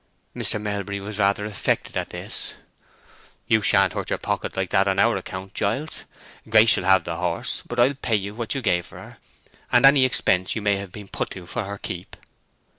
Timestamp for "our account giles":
4.97-6.05